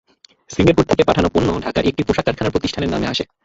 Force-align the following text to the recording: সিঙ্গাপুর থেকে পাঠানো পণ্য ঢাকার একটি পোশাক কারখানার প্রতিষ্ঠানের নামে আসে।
সিঙ্গাপুর 0.49 0.85
থেকে 0.91 1.03
পাঠানো 1.05 1.27
পণ্য 1.33 1.49
ঢাকার 1.65 1.87
একটি 1.89 2.01
পোশাক 2.03 2.25
কারখানার 2.27 2.53
প্রতিষ্ঠানের 2.53 2.91
নামে 2.93 3.07
আসে। 3.07 3.23